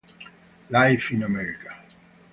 [0.71, 1.77] Live in America